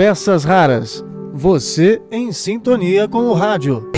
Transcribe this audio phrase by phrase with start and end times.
[0.00, 1.04] Peças Raras.
[1.30, 3.92] Você em sintonia com o rádio.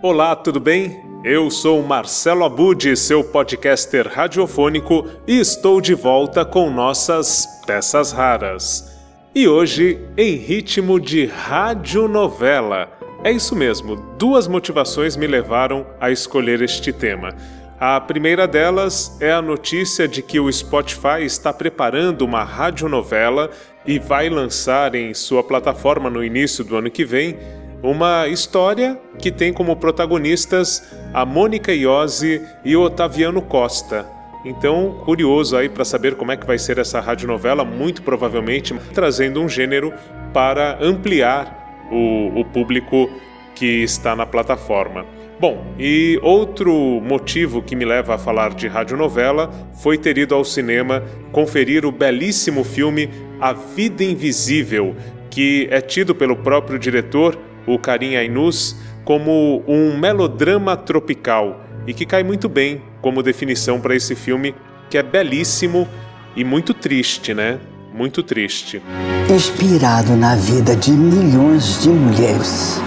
[0.00, 0.98] Olá, tudo bem?
[1.22, 8.98] Eu sou Marcelo Abud, seu podcaster radiofônico, e estou de volta com nossas peças raras.
[9.34, 12.96] E hoje, em ritmo de radionovela.
[13.24, 17.34] É isso mesmo, duas motivações me levaram a escolher este tema.
[17.78, 23.50] A primeira delas é a notícia de que o Spotify está preparando uma radionovela
[23.84, 27.36] e vai lançar em sua plataforma no início do ano que vem
[27.82, 34.06] uma história que tem como protagonistas a Mônica Iose e o Otaviano Costa.
[34.44, 39.40] Então, curioso aí para saber como é que vai ser essa radionovela, muito provavelmente trazendo
[39.42, 39.92] um gênero
[40.32, 43.08] para ampliar o, o público
[43.54, 45.06] que está na plataforma.
[45.38, 49.50] Bom, e outro motivo que me leva a falar de radionovela
[49.82, 54.96] foi ter ido ao cinema conferir o belíssimo filme A Vida Invisível,
[55.28, 62.06] que é tido pelo próprio diretor o Karim Ainus como um melodrama tropical e que
[62.06, 64.54] cai muito bem como definição para esse filme
[64.88, 65.86] que é belíssimo
[66.34, 67.60] e muito triste, né?
[67.96, 68.82] Muito triste.
[69.26, 72.78] Inspirado na vida de milhões de mulheres.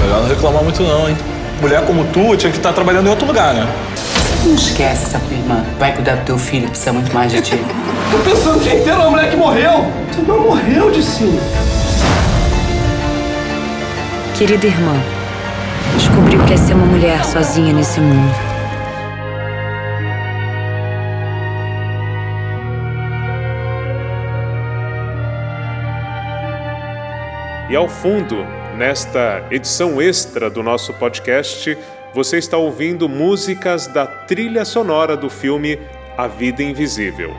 [0.00, 1.16] Melhor não reclamar muito não, hein?
[1.60, 3.66] Mulher como tu tinha que estar trabalhando em outro lugar, né?
[4.44, 5.64] Não esquece essa tua irmã.
[5.80, 7.56] Vai cuidar do teu filho, precisa muito mais de ti.
[8.12, 9.84] Tô pensando o dia inteiro na mulher que morreu.
[10.12, 11.40] Você não morreu de sim.
[14.38, 14.94] Querida irmã,
[15.96, 18.51] descobri o que é ser uma mulher sozinha nesse mundo.
[27.72, 28.36] E ao fundo,
[28.76, 31.74] nesta edição extra do nosso podcast,
[32.12, 35.78] você está ouvindo músicas da trilha sonora do filme
[36.18, 37.32] A Vida Invisível.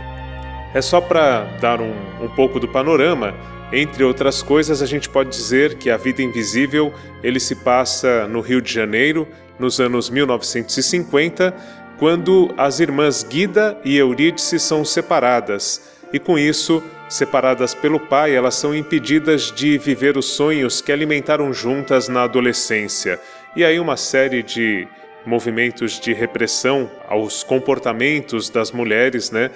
[0.73, 3.35] É só para dar um, um pouco do panorama.
[3.71, 6.91] Entre outras coisas, a gente pode dizer que A Vida Invisível
[7.21, 9.27] ele se passa no Rio de Janeiro,
[9.59, 11.53] nos anos 1950,
[11.99, 18.53] quando as irmãs Guida e Eurídice são separadas, e com isso, separadas pelo pai, elas
[18.53, 23.19] são impedidas de viver os sonhos que alimentaram juntas na adolescência.
[23.55, 24.87] E aí uma série de
[25.25, 29.49] movimentos de repressão aos comportamentos das mulheres, né,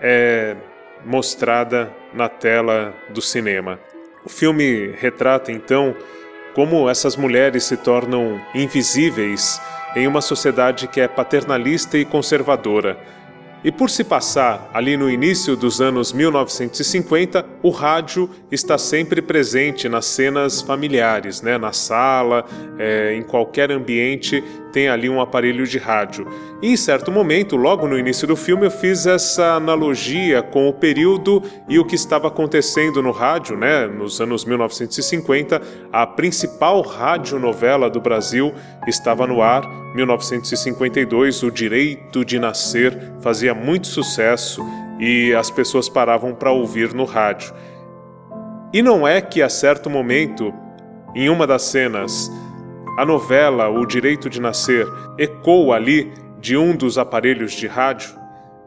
[0.00, 0.54] é
[1.04, 3.80] mostrada na tela do cinema.
[4.24, 5.96] O filme retrata então
[6.54, 9.60] como essas mulheres se tornam invisíveis
[9.96, 12.98] em uma sociedade que é paternalista e conservadora.
[13.64, 19.88] E por se passar ali no início dos anos 1950, o rádio está sempre presente
[19.88, 21.56] nas cenas familiares, né?
[21.56, 22.44] na sala,
[22.78, 26.26] é, em qualquer ambiente tem ali um aparelho de rádio.
[26.60, 30.72] E em certo momento, logo no início do filme, eu fiz essa analogia com o
[30.72, 33.86] período e o que estava acontecendo no rádio, né?
[33.86, 38.52] Nos anos 1950, a principal radionovela do Brasil
[38.88, 39.62] estava no ar.
[39.94, 44.60] 1952, O Direito de Nascer fazia muito sucesso
[44.98, 47.54] e as pessoas paravam para ouvir no rádio.
[48.72, 50.52] E não é que a certo momento,
[51.14, 52.28] em uma das cenas,
[52.96, 54.86] a novela O Direito de Nascer
[55.18, 58.10] ecoa ali de um dos aparelhos de rádio?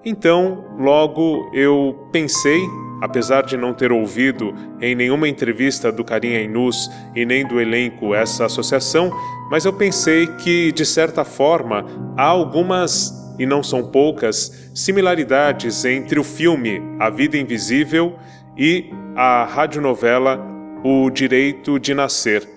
[0.03, 2.61] Então, logo eu pensei,
[3.01, 8.13] apesar de não ter ouvido em nenhuma entrevista do Carinha Inus e nem do elenco
[8.13, 9.11] essa associação,
[9.49, 11.85] mas eu pensei que, de certa forma,
[12.17, 18.15] há algumas, e não são poucas, similaridades entre o filme A Vida Invisível
[18.57, 20.45] e a radionovela
[20.83, 22.56] O Direito de Nascer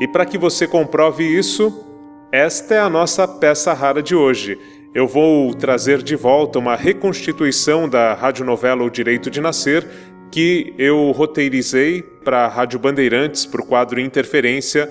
[0.00, 1.84] e para que você comprove isso,
[2.30, 4.58] esta é a nossa peça rara de hoje.
[4.94, 9.86] Eu vou trazer de volta uma reconstituição da radionovela O Direito de Nascer,
[10.30, 14.88] que eu roteirizei para a Rádio Bandeirantes, para o quadro Interferência,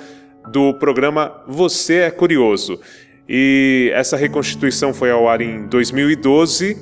[0.51, 2.79] do programa Você é Curioso.
[3.29, 6.78] E essa reconstituição foi ao ar em 2012.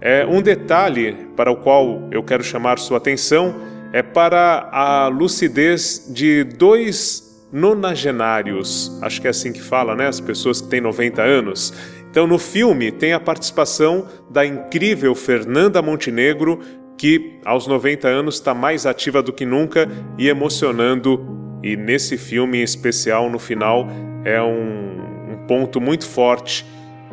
[0.00, 3.54] É um detalhe para o qual eu quero chamar sua atenção
[3.92, 10.06] é para a lucidez de dois nonagenários, acho que é assim que fala, né?
[10.06, 11.72] As pessoas que têm 90 anos.
[12.10, 16.60] Então, no filme, tem a participação da incrível Fernanda Montenegro,
[16.96, 21.36] que aos 90 anos está mais ativa do que nunca e emocionando.
[21.62, 23.88] E nesse filme em especial, no final,
[24.24, 26.66] é um, um ponto muito forte,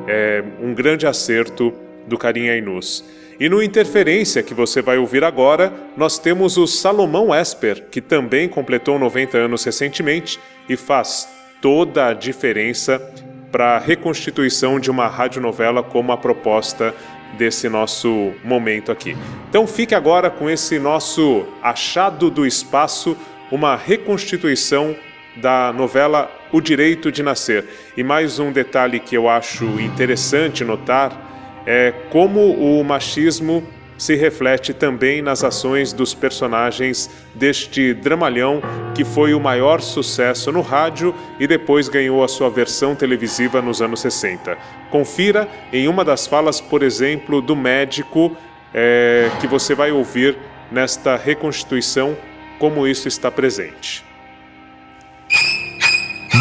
[0.07, 1.73] é um grande acerto
[2.07, 3.03] do Carinha Inus.
[3.37, 8.47] E no Interferência, que você vai ouvir agora, nós temos o Salomão Esper, que também
[8.47, 10.39] completou 90 anos recentemente
[10.69, 11.27] e faz
[11.61, 12.97] toda a diferença
[13.51, 16.95] para a reconstituição de uma radionovela como a proposta
[17.37, 19.17] desse nosso momento aqui.
[19.49, 23.17] Então fique agora com esse nosso achado do espaço,
[23.51, 24.95] uma reconstituição
[25.35, 27.65] da novela O Direito de Nascer.
[27.97, 31.34] E mais um detalhe que eu acho interessante notar
[31.65, 33.63] é como o machismo
[33.97, 38.61] se reflete também nas ações dos personagens deste dramalhão
[38.93, 43.81] que foi o maior sucesso no rádio e depois ganhou a sua versão televisiva nos
[43.81, 44.57] anos 60.
[44.91, 48.35] Confira em uma das falas, por exemplo, do médico
[48.73, 50.37] é, que você vai ouvir
[50.71, 52.17] nesta reconstituição
[52.59, 54.03] como isso está presente.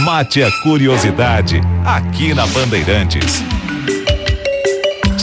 [0.05, 3.43] Mate a curiosidade aqui na Bandeirantes.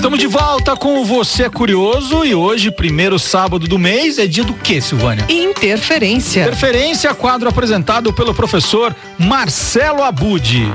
[0.01, 4.43] Estamos de volta com Você é Curioso e hoje, primeiro sábado do mês, é dia
[4.43, 5.27] do que, Silvânia?
[5.29, 6.41] Interferência.
[6.41, 10.65] Interferência, quadro apresentado pelo professor Marcelo Abud.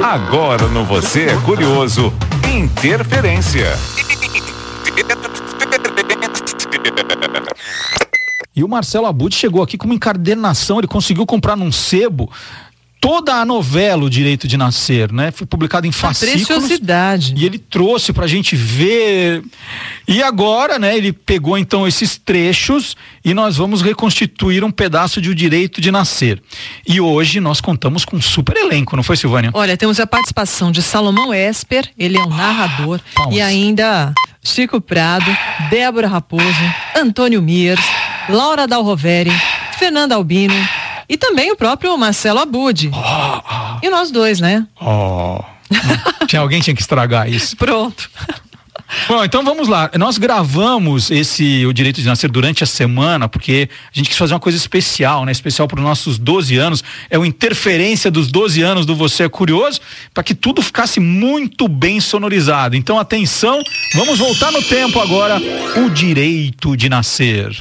[0.00, 2.12] Agora no Você é Curioso,
[2.48, 3.76] Interferência.
[8.54, 12.30] E o Marcelo Abud chegou aqui com uma encadernação, ele conseguiu comprar num sebo
[13.00, 15.30] toda a novela O Direito de Nascer, né?
[15.30, 16.46] Foi publicado em fascículos.
[16.46, 17.34] Preciosidade.
[17.36, 19.42] E ele trouxe pra gente ver.
[20.08, 25.30] E agora, né, ele pegou então esses trechos e nós vamos reconstituir um pedaço de
[25.30, 26.42] O Direito de Nascer.
[26.86, 29.50] E hoje nós contamos com um super elenco, não foi, Silvânia?
[29.54, 33.36] Olha, temos a participação de Salomão Esper, ele é um narrador, palmas.
[33.36, 34.12] e ainda
[34.42, 35.36] Chico Prado,
[35.70, 36.44] Débora Raposo,
[36.96, 37.80] Antônio Miers,
[38.28, 39.32] Laura Dal Roveri,
[39.78, 40.54] Fernanda Albino,
[41.08, 42.90] e também o próprio Marcelo Abud.
[43.82, 44.66] E nós dois, né?
[44.80, 45.40] Oh.
[46.26, 47.56] tinha alguém tinha que estragar isso.
[47.58, 48.10] Pronto.
[49.08, 49.90] Bom, então vamos lá.
[49.98, 54.34] Nós gravamos esse O Direito de Nascer durante a semana, porque a gente quis fazer
[54.34, 55.32] uma coisa especial, né?
[55.32, 56.84] Especial para os nossos 12 anos.
[57.10, 59.80] É uma interferência dos 12 anos do Você é Curioso,
[60.14, 62.76] para que tudo ficasse muito bem sonorizado.
[62.76, 63.60] Então, atenção,
[63.94, 65.40] vamos voltar no tempo agora.
[65.84, 67.56] O Direito de Nascer.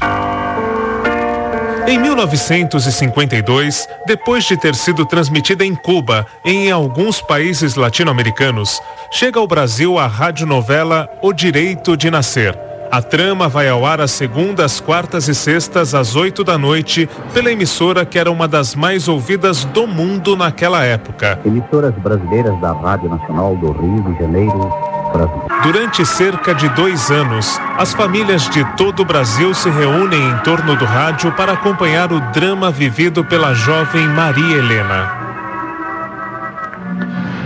[1.87, 9.39] Em 1952, depois de ter sido transmitida em Cuba e em alguns países latino-americanos, chega
[9.39, 12.57] ao Brasil a radionovela O Direito de Nascer.
[12.91, 17.51] A trama vai ao ar às segundas, quartas e sextas às oito da noite pela
[17.51, 21.39] emissora que era uma das mais ouvidas do mundo naquela época.
[21.45, 24.73] Emissoras brasileiras da Rádio Nacional do Rio de Janeiro,
[25.17, 25.45] Brasil.
[25.63, 30.75] Durante cerca de dois anos, as famílias de todo o Brasil se reúnem em torno
[30.75, 35.11] do rádio para acompanhar o drama vivido pela jovem Maria Helena.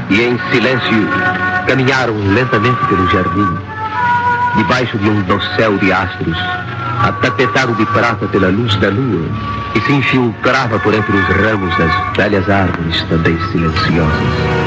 [0.10, 1.08] E em silêncio
[1.66, 3.58] caminharam lentamente pelo jardim,
[4.58, 6.38] debaixo de um dossel de astros,
[7.02, 9.28] atapetado de prata pela luz da lua,
[9.76, 14.59] e se infiltrava por entre os ramos das velhas árvores também silenciosas.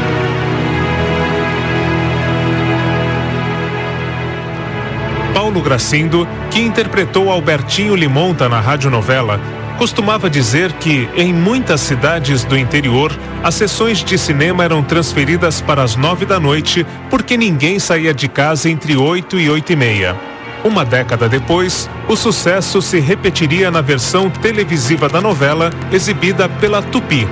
[5.32, 9.40] Paulo Gracindo, que interpretou Albertinho Limonta na radionovela,
[9.78, 13.10] costumava dizer que, em muitas cidades do interior,
[13.42, 18.28] as sessões de cinema eram transferidas para as nove da noite porque ninguém saía de
[18.28, 20.14] casa entre oito e oito e meia.
[20.62, 27.26] Uma década depois, o sucesso se repetiria na versão televisiva da novela, exibida pela Tupi.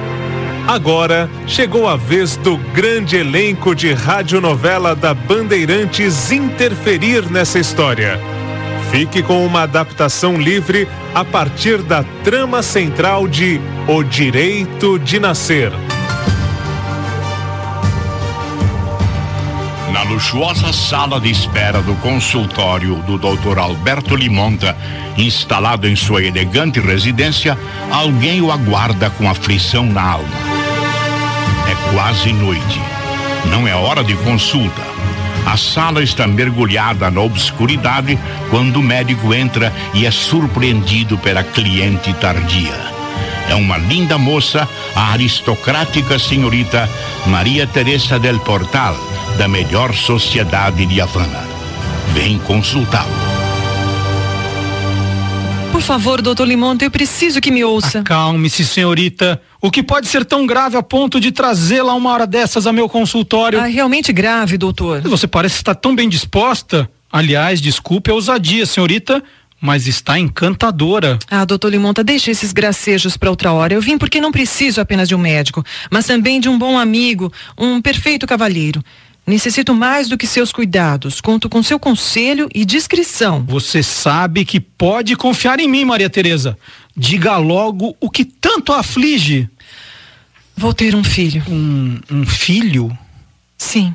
[0.70, 8.20] Agora chegou a vez do grande elenco de radionovela da Bandeirantes interferir nessa história.
[8.92, 15.72] Fique com uma adaptação livre a partir da trama central de O Direito de Nascer.
[19.92, 23.58] Na luxuosa sala de espera do consultório do Dr.
[23.58, 24.76] Alberto Limonta,
[25.18, 27.58] instalado em sua elegante residência,
[27.90, 30.49] alguém o aguarda com aflição na alma.
[31.92, 32.80] Quase noite.
[33.46, 34.82] Não é hora de consulta.
[35.46, 38.18] A sala está mergulhada na obscuridade
[38.50, 42.90] quando o médico entra e é surpreendido pela cliente tardia.
[43.48, 46.88] É uma linda moça, a aristocrática senhorita
[47.26, 48.94] Maria Teresa del Portal,
[49.38, 51.48] da melhor sociedade de Havana.
[52.14, 53.29] Vem consultá-lo.
[55.72, 58.00] Por favor, doutor Limonta, eu preciso que me ouça.
[58.00, 59.40] Acalme-se, senhorita.
[59.60, 62.88] O que pode ser tão grave a ponto de trazê-la uma hora dessas a meu
[62.88, 63.58] consultório?
[63.60, 65.00] Ah, realmente grave, doutor.
[65.02, 66.90] Você parece estar tão bem disposta.
[67.10, 69.22] Aliás, desculpe a ousadia, senhorita,
[69.60, 71.18] mas está encantadora.
[71.30, 73.74] Ah, doutor Limonta, deixe esses gracejos para outra hora.
[73.74, 77.32] Eu vim porque não preciso apenas de um médico, mas também de um bom amigo,
[77.58, 78.82] um perfeito cavalheiro.
[79.30, 81.20] Necessito mais do que seus cuidados.
[81.20, 83.44] Conto com seu conselho e discrição.
[83.46, 86.58] Você sabe que pode confiar em mim, Maria Teresa.
[86.96, 89.48] Diga logo o que tanto a aflige.
[90.56, 91.44] Vou ter um filho.
[91.48, 92.90] Um, um filho?
[93.56, 93.94] Sim.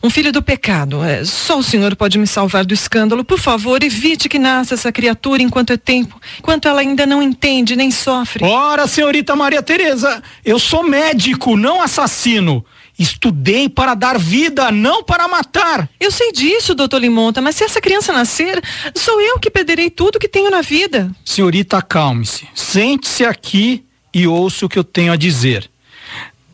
[0.00, 1.02] Um filho do pecado.
[1.02, 3.24] É, só o senhor pode me salvar do escândalo.
[3.24, 7.74] Por favor, evite que nasça essa criatura enquanto é tempo, enquanto ela ainda não entende
[7.74, 8.44] nem sofre.
[8.44, 12.64] Ora, senhorita Maria Tereza, eu sou médico, não assassino.
[12.98, 15.88] Estudei para dar vida, não para matar.
[15.98, 18.62] Eu sei disso, doutor Limonta, mas se essa criança nascer,
[18.94, 21.10] sou eu que perderei tudo que tenho na vida.
[21.24, 22.46] Senhorita, acalme-se.
[22.54, 25.68] Sente-se aqui e ouça o que eu tenho a dizer.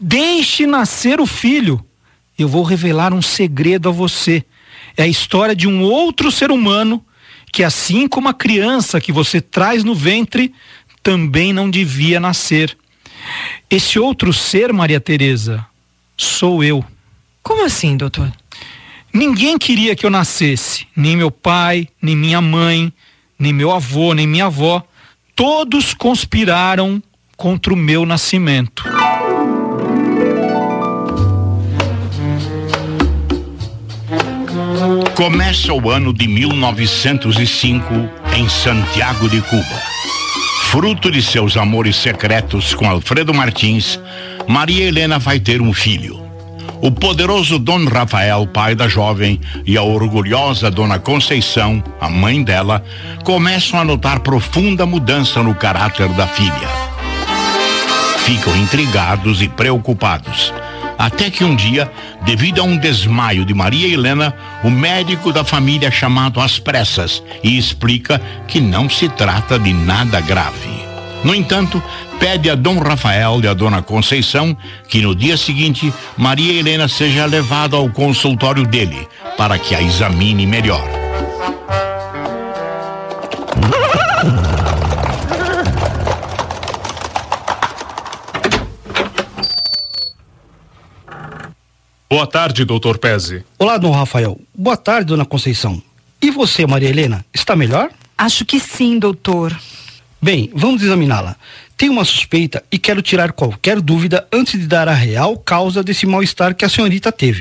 [0.00, 1.84] Deixe nascer o filho.
[2.38, 4.42] Eu vou revelar um segredo a você.
[4.96, 7.04] É a história de um outro ser humano
[7.52, 10.54] que, assim como a criança que você traz no ventre,
[11.02, 12.76] também não devia nascer.
[13.68, 15.66] Esse outro ser, Maria Teresa,
[16.24, 16.84] sou eu.
[17.42, 18.30] Como assim, doutor?
[19.12, 22.92] Ninguém queria que eu nascesse, nem meu pai, nem minha mãe,
[23.38, 24.82] nem meu avô, nem minha avó.
[25.34, 27.02] Todos conspiraram
[27.36, 28.84] contra o meu nascimento.
[35.16, 37.84] Começa o ano de 1905
[38.36, 39.82] em Santiago de Cuba.
[40.70, 43.98] Fruto de seus amores secretos com Alfredo Martins,
[44.50, 46.20] Maria Helena vai ter um filho.
[46.82, 52.84] O poderoso Dom Rafael, pai da jovem, e a orgulhosa Dona Conceição, a mãe dela,
[53.22, 56.68] começam a notar profunda mudança no caráter da filha.
[58.24, 60.52] Ficam intrigados e preocupados.
[60.98, 61.88] Até que um dia,
[62.24, 67.22] devido a um desmaio de Maria Helena, o médico da família é chamado às pressas
[67.44, 70.80] e explica que não se trata de nada grave.
[71.22, 71.82] No entanto,
[72.20, 74.54] pede a Dom Rafael e a Dona Conceição
[74.86, 79.08] que no dia seguinte Maria Helena seja levada ao consultório dele
[79.38, 80.86] para que a examine melhor.
[92.08, 93.44] Boa tarde, doutor Pese.
[93.58, 94.38] Olá, Dom Rafael.
[94.54, 95.82] Boa tarde, Dona Conceição.
[96.20, 97.88] E você, Maria Helena, está melhor?
[98.18, 99.56] Acho que sim, doutor.
[100.20, 101.36] Bem, vamos examiná-la.
[101.80, 106.04] Tenho uma suspeita e quero tirar qualquer dúvida antes de dar a real causa desse
[106.04, 107.40] mal-estar que a senhorita teve.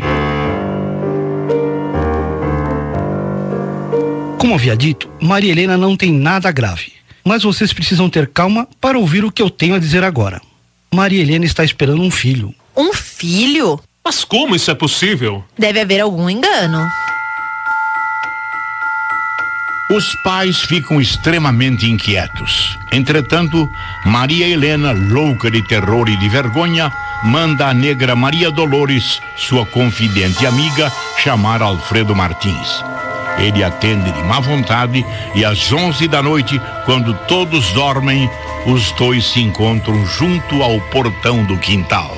[4.38, 6.94] Como havia dito, Maria Helena não tem nada grave.
[7.22, 10.42] Mas vocês precisam ter calma para ouvir o que eu tenho a dizer agora.
[10.96, 12.56] Maria Helena está esperando um filho.
[12.78, 13.78] Um filho?
[14.02, 15.44] Mas como isso é possível?
[15.58, 16.90] Deve haver algum engano.
[19.92, 22.78] Os pais ficam extremamente inquietos.
[22.92, 23.68] Entretanto,
[24.06, 26.92] Maria Helena, louca de terror e de vergonha,
[27.24, 32.84] manda a negra Maria Dolores, sua confidente e amiga, chamar Alfredo Martins.
[33.40, 35.04] Ele atende de má vontade
[35.34, 38.30] e às onze da noite, quando todos dormem,
[38.68, 42.16] os dois se encontram junto ao portão do quintal.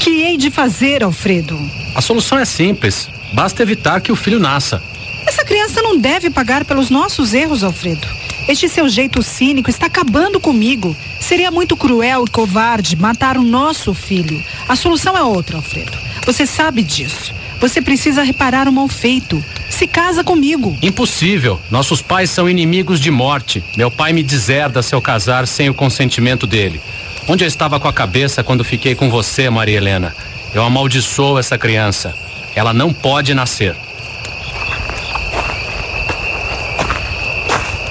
[0.00, 1.60] Que hei de fazer, Alfredo?
[1.94, 3.17] A solução é simples.
[3.32, 4.82] Basta evitar que o filho nasça.
[5.26, 8.06] Essa criança não deve pagar pelos nossos erros, Alfredo.
[8.48, 10.96] Este seu jeito cínico está acabando comigo.
[11.20, 14.42] Seria muito cruel e covarde matar o nosso filho.
[14.66, 15.92] A solução é outra, Alfredo.
[16.24, 17.34] Você sabe disso.
[17.60, 19.44] Você precisa reparar o mal feito.
[19.68, 20.78] Se casa comigo.
[20.80, 21.60] Impossível.
[21.70, 23.62] Nossos pais são inimigos de morte.
[23.76, 26.80] Meu pai me deserda se eu casar sem o consentimento dele.
[27.28, 30.16] Onde eu estava com a cabeça quando fiquei com você, Maria Helena?
[30.54, 32.14] Eu amaldiçoo essa criança.
[32.58, 33.76] Ela não pode nascer.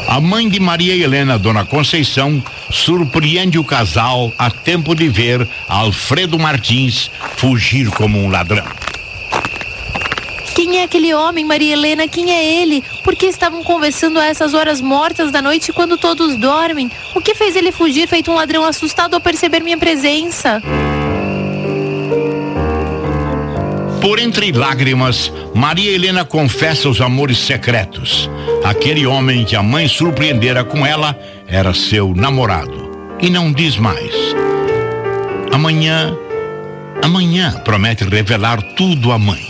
[0.05, 6.37] A mãe de Maria Helena, Dona Conceição, surpreende o casal a tempo de ver Alfredo
[6.37, 8.65] Martins fugir como um ladrão.
[10.53, 12.05] Quem é aquele homem, Maria Helena?
[12.05, 12.83] Quem é ele?
[13.05, 16.91] Por que estavam conversando a essas horas mortas da noite quando todos dormem?
[17.15, 20.61] O que fez ele fugir feito um ladrão assustado ao perceber minha presença?
[24.07, 28.29] Por entre lágrimas, Maria Helena confessa os amores secretos.
[28.63, 31.13] Aquele homem que a mãe surpreendera com ela
[31.45, 32.89] era seu namorado.
[33.19, 34.13] E não diz mais.
[35.51, 36.15] Amanhã,
[37.03, 39.45] amanhã promete revelar tudo à mãe.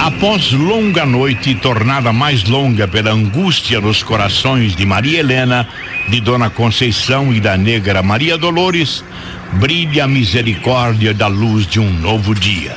[0.00, 5.68] Após longa noite, tornada mais longa pela angústia nos corações de Maria Helena,
[6.08, 9.04] de Dona Conceição e da negra Maria Dolores,
[9.54, 12.76] brilha a misericórdia da luz de um novo dia.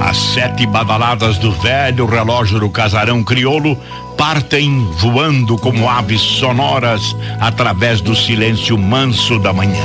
[0.00, 3.76] As sete badaladas do velho relógio do casarão crioulo
[4.16, 9.84] partem voando como aves sonoras através do silêncio manso da manhã.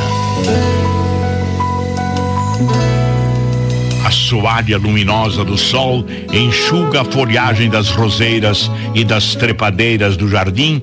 [4.31, 10.81] Assoalha luminosa do sol enxuga a folhagem das roseiras e das trepadeiras do jardim,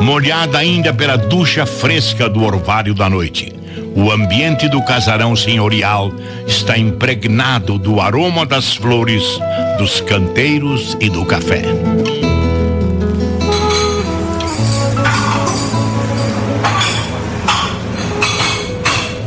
[0.00, 3.52] molhada ainda pela ducha fresca do orvalho da noite.
[3.94, 6.10] O ambiente do casarão senhorial
[6.46, 9.22] está impregnado do aroma das flores,
[9.76, 11.64] dos canteiros e do café.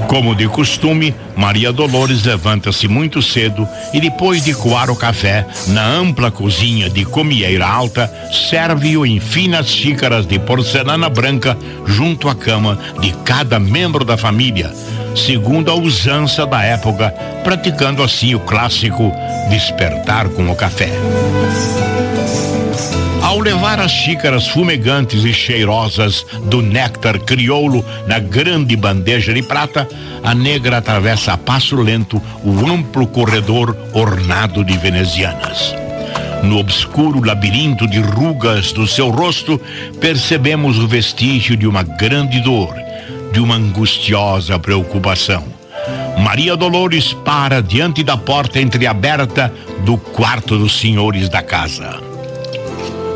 [0.10, 5.86] Como de costume, Maria Dolores levanta-se muito cedo e depois de coar o café na
[5.86, 8.12] ampla cozinha de comieira alta,
[8.50, 14.74] serve-o em finas xícaras de porcelana branca junto à cama de cada membro da família,
[15.16, 17.12] segundo a usança da época,
[17.44, 19.13] praticando assim o clássico
[19.51, 20.89] despertar com o café.
[23.29, 29.88] Ao levar as xícaras fumegantes e cheirosas do néctar crioulo na grande bandeja de prata,
[30.24, 35.75] a negra atravessa a passo lento o amplo corredor ornado de venezianas.
[36.41, 39.62] No obscuro labirinto de rugas do seu rosto,
[40.01, 42.74] percebemos o vestígio de uma grande dor,
[43.31, 45.43] de uma angustiosa preocupação.
[46.17, 49.53] Maria Dolores para diante da porta entreaberta
[49.86, 52.09] do quarto dos senhores da casa.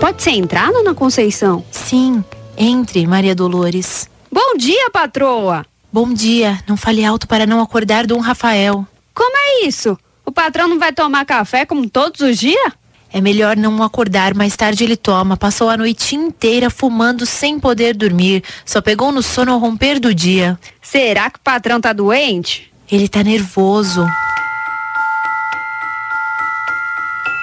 [0.03, 1.63] Pode ser entrar, dona Conceição?
[1.71, 2.21] Sim,
[2.57, 4.09] entre, Maria Dolores.
[4.29, 5.65] Bom dia, patroa.
[5.93, 6.59] Bom dia.
[6.67, 8.85] Não fale alto para não acordar Dom Rafael.
[9.13, 9.97] Como é isso?
[10.25, 12.73] O patrão não vai tomar café como todos os dias?
[13.13, 15.37] É melhor não acordar, mais tarde ele toma.
[15.37, 18.43] Passou a noite inteira fumando sem poder dormir.
[18.65, 20.59] Só pegou no sono ao romper do dia.
[20.81, 22.73] Será que o patrão tá doente?
[22.91, 24.05] Ele tá nervoso.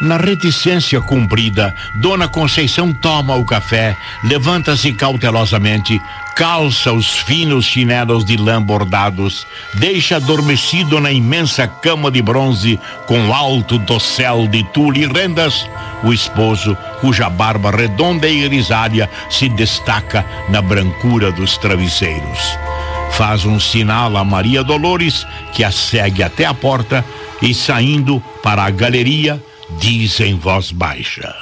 [0.00, 6.00] Na reticência cumprida, Dona Conceição toma o café, levanta-se cautelosamente,
[6.34, 13.34] calça os finos chinelos de lã bordados, deixa adormecido na imensa cama de bronze com
[13.34, 15.68] alto dossel de tule e rendas,
[16.02, 22.58] o esposo, cuja barba redonda e grisalha se destaca na brancura dos travesseiros.
[23.10, 27.04] Faz um sinal a Maria Dolores, que a segue até a porta,
[27.42, 29.42] e saindo para a galeria,
[29.78, 31.34] diz em voz baixa: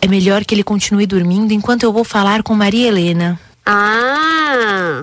[0.00, 3.40] É melhor que ele continue dormindo enquanto eu vou falar com Maria Helena.
[3.64, 5.02] Ah!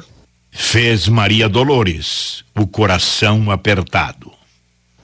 [0.52, 4.32] Fez Maria Dolores, o coração apertado.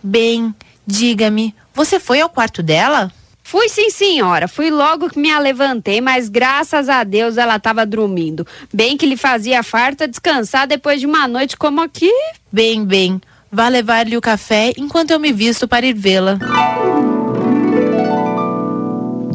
[0.03, 0.53] Bem,
[0.85, 3.11] diga-me, você foi ao quarto dela?
[3.41, 4.47] Fui sim, senhora.
[4.47, 8.45] Fui logo que me a levantei, mas graças a Deus ela estava dormindo.
[8.73, 12.11] Bem que lhe fazia farta descansar depois de uma noite como aqui.
[12.51, 13.21] Bem, bem.
[13.51, 16.39] Vá levar-lhe o café enquanto eu me visto para ir vê-la.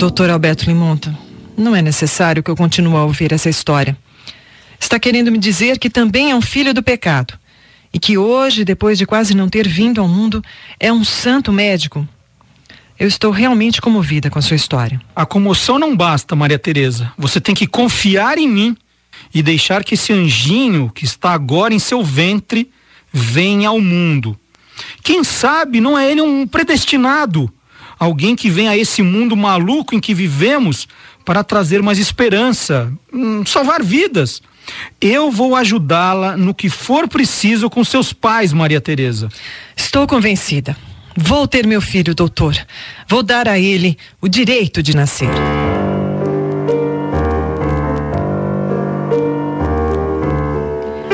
[0.01, 1.15] Doutor Alberto Limonta,
[1.55, 3.95] não é necessário que eu continue a ouvir essa história.
[4.81, 7.35] Está querendo me dizer que também é um filho do pecado.
[7.93, 10.43] E que hoje, depois de quase não ter vindo ao mundo,
[10.81, 12.09] é um santo médico.
[12.99, 14.99] Eu estou realmente comovida com a sua história.
[15.15, 17.13] A comoção não basta, Maria Teresa.
[17.19, 18.75] Você tem que confiar em mim
[19.35, 22.71] e deixar que esse anjinho que está agora em seu ventre
[23.13, 24.35] venha ao mundo.
[25.03, 27.53] Quem sabe não é ele um predestinado,
[28.01, 30.89] alguém que vem a esse mundo maluco em que vivemos
[31.23, 34.41] para trazer mais esperança, hum, salvar vidas.
[34.99, 39.29] Eu vou ajudá-la no que for preciso com seus pais, Maria Teresa.
[39.77, 40.75] Estou convencida.
[41.15, 42.57] Vou ter meu filho, doutor.
[43.07, 45.29] Vou dar a ele o direito de nascer.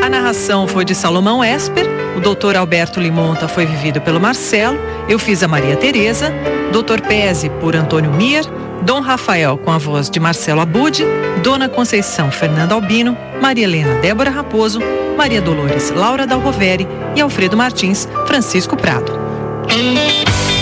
[0.01, 5.19] A narração foi de Salomão Esper, o doutor Alberto Limonta foi vivido pelo Marcelo, eu
[5.19, 6.33] fiz a Maria Tereza,
[6.73, 8.45] doutor Pese por Antônio Mir,
[8.83, 11.05] Dom Rafael com a voz de Marcelo Abude,
[11.43, 14.81] Dona Conceição Fernanda Albino, Maria Helena Débora Raposo,
[15.17, 19.13] Maria Dolores Laura Dalroveri e Alfredo Martins Francisco Prado.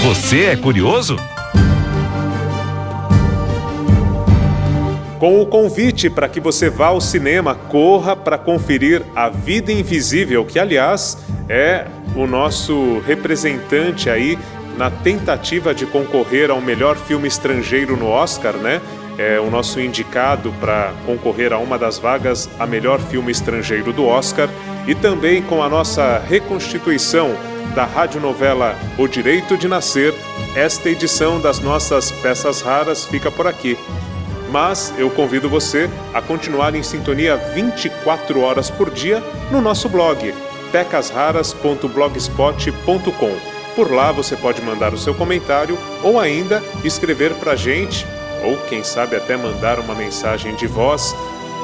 [0.04, 1.16] Você é curioso?
[5.24, 10.44] Com o convite para que você vá ao cinema, corra para conferir A Vida Invisível,
[10.44, 11.16] que aliás
[11.48, 14.38] é o nosso representante aí
[14.76, 18.82] na tentativa de concorrer ao melhor filme estrangeiro no Oscar, né?
[19.16, 24.04] É o nosso indicado para concorrer a uma das vagas a melhor filme estrangeiro do
[24.04, 24.50] Oscar
[24.86, 27.34] e também com a nossa reconstituição
[27.74, 30.12] da radionovela O Direito de Nascer,
[30.54, 33.78] esta edição das nossas peças raras fica por aqui.
[34.54, 40.32] Mas eu convido você a continuar em sintonia 24 horas por dia no nosso blog
[40.70, 43.36] pecasraras.blogspot.com.
[43.74, 48.06] Por lá você pode mandar o seu comentário ou ainda escrever para a gente,
[48.44, 51.12] ou quem sabe até mandar uma mensagem de voz